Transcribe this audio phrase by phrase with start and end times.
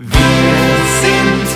[0.00, 1.48] Wir sind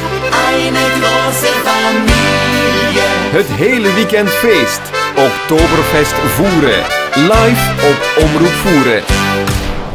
[0.51, 3.03] eine große Familie.
[3.31, 4.81] Het hele weekend feest.
[5.17, 6.83] Oktoberfest voeren.
[7.15, 9.03] Live op Omroep Voeren.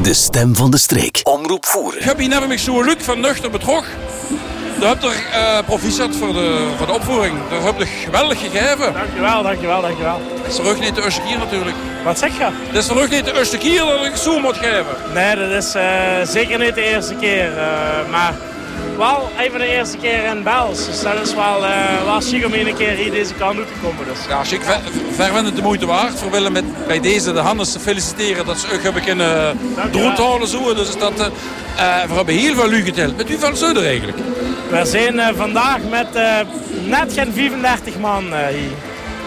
[0.02, 1.20] De stem van de streek.
[1.24, 2.04] Omroep Ik voeren.
[2.04, 3.84] heb hier net met zo Luc van Nuchter betrok.
[4.80, 7.38] Heb je uh, proficiat voor de, voor de opvoering.
[7.50, 8.94] Heb je geweldig gegeven.
[8.94, 10.22] Dankjewel, dankjewel, dankjewel.
[10.42, 11.76] Het is terug niet de eerste keer natuurlijk.
[12.04, 12.44] Wat zeg je?
[12.44, 14.96] Het is terug niet de eerste keer dat ik zo moet geven.
[15.14, 15.84] Nee, dat is uh,
[16.24, 17.52] zeker niet de eerste keer.
[17.52, 18.34] Uh, maar
[18.98, 20.86] wel even de eerste keer in Bels.
[20.86, 23.74] Dus dat is wel, uh, wel chic om een keer hier deze kant uit te
[23.82, 24.06] komen.
[24.06, 24.18] Dus.
[24.28, 24.62] Ja, chic.
[25.12, 26.20] Ver, het de moeite waard.
[26.20, 29.60] We willen met, bij deze de Hannes feliciteren dat ze hebben kunnen
[29.92, 30.74] doorhalen zo.
[30.74, 31.28] Dus dat, uh,
[32.08, 33.18] we hebben heel veel lu geteld.
[33.18, 34.18] Met hoeveel er eigenlijk?
[34.70, 36.08] We zijn uh, vandaag met
[36.86, 38.70] net geen 35 man hier.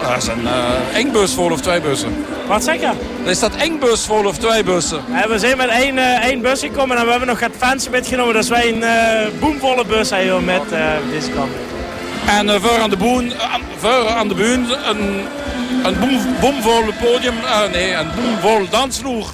[0.03, 0.49] Dat is een
[0.95, 2.25] één bus vol of twee bussen.
[2.49, 2.91] Wat zeg je?
[3.25, 5.05] Is dat één bus vol of twee bussen?
[5.29, 8.35] We zijn met één, één bus gekomen en we hebben nog het fans metgenomen.
[8.35, 8.85] Dus wij een
[9.41, 10.63] boomvolle bus hebben met
[11.11, 11.51] deze kant.
[12.27, 13.33] En voor aan de boen,
[13.77, 15.27] voor aan de boen een,
[15.83, 17.35] een boom, boomvol podium,
[17.73, 19.27] nee, een boomvol dansvloer.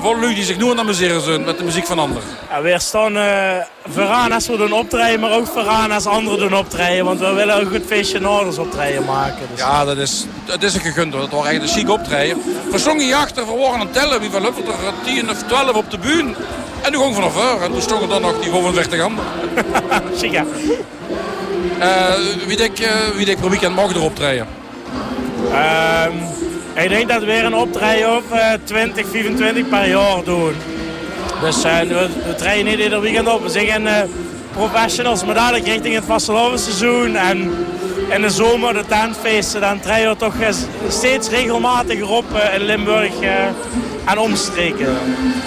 [0.00, 2.28] Voor lui die zich nu aan amuseren zijn met de muziek van anderen.
[2.50, 3.52] Ja, we staan uh,
[3.88, 7.04] vooraan als we doen optreden, maar ook vooraan als anderen doen optreden.
[7.04, 9.48] Want we willen een goed feestje Noorders optreden maken.
[9.50, 9.60] Dus.
[9.60, 11.20] Ja, dat is, dat is een gegund hoor.
[11.20, 12.42] Dat was echt een chic optreden.
[13.14, 14.20] Achter, we waren aan tellen.
[14.20, 14.52] Wie van er
[15.04, 16.36] 10 of 12 op de buurt.
[16.82, 17.62] En toen ging vanaf voor.
[17.62, 19.30] En toen stonden dan nog die 35 anderen.
[20.18, 20.44] chic ja.
[21.78, 22.14] Uh,
[22.46, 24.46] wie denk uh, wie denk per weekend mag er optreden?
[25.44, 26.35] Um,
[26.76, 30.54] ik denk dat we weer een optreden of uh, 20, 24 per jaar doen.
[31.40, 33.42] Dus uh, we, we treden niet ieder weekend op.
[33.42, 33.92] We zijn uh,
[34.52, 37.66] professionals, maar dadelijk richting het vastelovenseizoen en
[38.08, 39.60] in de zomer de tentfeesten.
[39.60, 40.34] Dan treden we toch
[40.88, 43.12] steeds regelmatiger op in Limburg
[44.04, 44.96] en omstreken.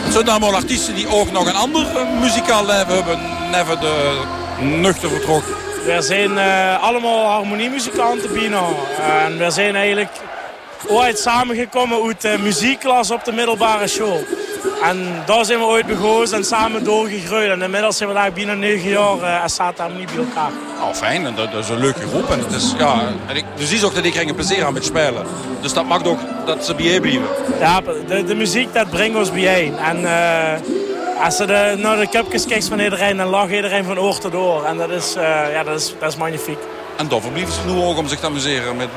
[0.09, 1.85] Zijn er allemaal artiesten die ook nog een ander
[2.21, 3.19] muzikaal leven hebben,
[3.51, 4.21] neven de
[4.59, 5.53] nuchter vertrokken?
[5.85, 6.37] We zijn
[6.79, 8.61] allemaal harmoniemuzikanten bijna.
[9.25, 10.11] en we zijn eigenlijk
[10.87, 14.23] ooit samengekomen uit de muziekklas op de middelbare school.
[14.83, 17.49] En daar zijn we ooit begonnen en samen doorgegroeid.
[17.49, 20.51] En inmiddels zijn we daar bijna negen jaar uh, en staat daar niet bij elkaar.
[20.81, 21.25] Oh, fijn.
[21.25, 22.29] En dat, dat, is een leuke groep.
[22.29, 24.85] En het is, ja, en ik, je ziet ook dat ik er plezier aan met
[24.85, 25.25] spelen.
[25.61, 27.27] Dus dat maakt ook dat ze bijeen blijven.
[27.59, 29.77] Ja, de, de muziek dat brengt ons bijeen.
[29.77, 33.99] En uh, als je de, naar de cupjes kijkt van iedereen, dan lacht iedereen van
[33.99, 34.65] oor tot oor.
[34.65, 35.23] En dat is, uh,
[35.53, 36.59] ja, dat is, dat is magnifiek.
[36.99, 38.87] En dan verblijven ze nu ook om zich te amuseren met,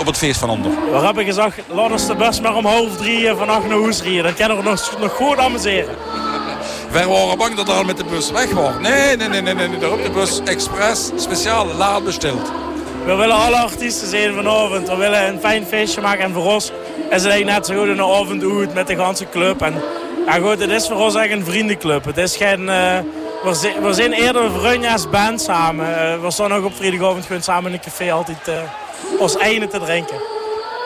[0.00, 0.70] op het feest van onder.
[0.70, 4.22] We hebben gezegd, laat ons de bus maar om half drie vannacht naar huis rijden.
[4.22, 5.94] Dan kunnen we nog, nog goed amuseren.
[6.92, 8.72] Wij waren bang dat er al met de bus weg was.
[8.80, 9.78] Nee, nee, nee, nee, nee.
[9.78, 12.52] Daar op de bus expres speciaal laat besteld.
[13.04, 14.88] We willen alle artiesten zijn vanavond.
[14.88, 16.24] We willen een fijn feestje maken.
[16.24, 19.28] En voor ons is het eigenlijk net zo goed een avond uit met de ganse
[19.28, 19.62] club.
[19.62, 19.74] En
[20.26, 22.04] ja, goed, het is voor ons echt een vriendenclub.
[22.04, 22.60] Het is geen...
[22.60, 22.98] Uh,
[23.44, 25.88] we, zijn, we zijn eerder vrienden als band samen.
[25.88, 28.60] Uh, we staan ook op vrijdagavond gewoon samen in een café altijd uh,
[29.18, 30.20] ons einde te drinken.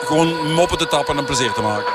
[0.05, 1.93] Gewoon moppen te tappen en plezier te maken.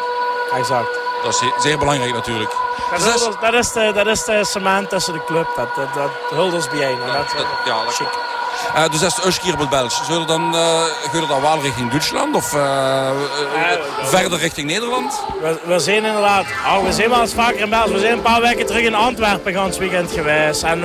[0.56, 0.98] Exact.
[1.22, 2.50] Dat is zeer, zeer belangrijk natuurlijk.
[2.91, 5.47] Dat, dus is, dat, is de, dat is de cement tussen de club.
[5.56, 6.98] Dat, dat, dat bijeen.
[6.98, 8.33] Ja, dat, dat, ja, dat.
[8.76, 10.06] Uh, dus dat is de keer op het Belgisch.
[10.06, 13.70] Zullen dan, uh, dan wel richting Duitsland of uh, uh,
[14.02, 15.25] verder richting Nederland?
[15.41, 17.92] We, we zijn inderdaad, oh, we zijn wel eens vaker in België.
[17.92, 20.62] We zijn een paar weken terug in Antwerpen gans weekend geweest.
[20.62, 20.82] En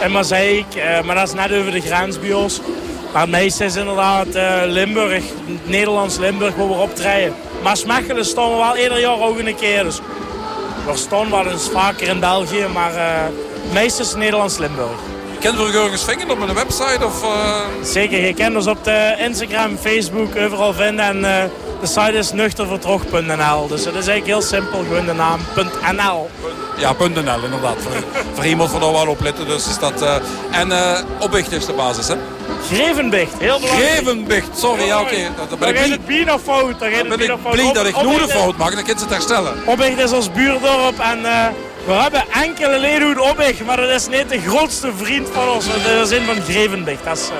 [0.00, 0.66] in Mazeik,
[1.04, 2.60] maar dat is net over de grens bij ons.
[3.12, 4.26] Maar het meeste is inderdaad
[4.66, 5.24] Limburg,
[5.62, 7.34] Nederlands Limburg, waar we optreden.
[7.62, 9.84] Maar Smechelen staan we wel ieder jaar ook een keer.
[9.84, 10.00] Dus
[10.86, 15.14] we staan wel eens vaker in België, maar het meeste is Nederlands Limburg.
[15.44, 17.04] Ergens vinden op een website?
[17.04, 17.60] Of, uh...
[17.82, 21.04] Zeker, je kent ons op de Instagram, Facebook, overal vinden.
[21.04, 21.44] En uh,
[21.80, 23.66] de site is nuchtervertrog.nl.
[23.68, 25.40] Dus het is eigenlijk heel simpel, gewoon de naam
[25.96, 26.30] .nl.
[26.76, 27.76] Ja, .nl inderdaad.
[27.78, 27.92] voor,
[28.34, 29.46] voor iemand van wel opletten.
[29.46, 30.14] Dus is dat, uh,
[30.50, 30.72] en
[31.20, 32.14] opwicht is de basis, hè?
[32.72, 33.90] Grevenbicht, heel belangrijk.
[33.90, 35.14] Grevenbicht, sorry, ja, oké.
[35.14, 35.48] Okay.
[35.48, 36.78] Dan ben ik het bier fout.
[36.78, 39.52] Dan ben ik blij dat ik nu een fout maak, dan kan ze het herstellen.
[39.66, 41.18] Opwicht is ons buurdorp en...
[41.86, 45.64] We hebben enkele leden uit Opweg, maar dat is niet de grootste vriend van ons.
[45.64, 47.04] De zin van Grevenbeek.
[47.04, 47.36] Dat is, uh,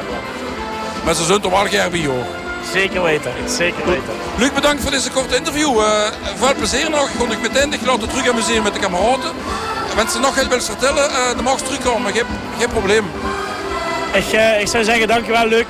[1.05, 2.25] maar ze zijn toch wel hoor.
[2.73, 4.13] Zeker weten, zeker weten.
[4.39, 5.79] Luc, bedankt voor deze korte interview.
[5.79, 6.07] Uh,
[6.37, 7.11] veel plezier nog.
[7.19, 9.33] Kon ik meteen ik laat het terug amuseren met de kameraden.
[9.97, 12.13] Mensen nog iets willen vertellen, uh, dan mag ze terugkomen.
[12.13, 12.25] Geen,
[12.59, 13.05] geen probleem.
[14.13, 15.65] Ik, uh, ik zou zeggen, dankjewel Luc.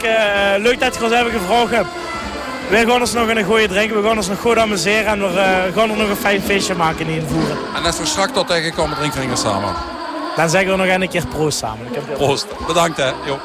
[0.57, 1.87] leuk dat je ons hebben gevraagd.
[2.71, 5.27] Wij gaan ons nog een goede drinken, we gaan ons nog goed amuseren en we
[5.27, 7.57] uh, gaan er nog een fijn feestje maken in voeren.
[7.75, 9.75] En net voor straks tot tegenkomen drinken we samen.
[10.37, 11.87] Dan zeggen we nog een keer proost samen.
[12.15, 13.07] Proost, bedankt hè.
[13.07, 13.39] Jo.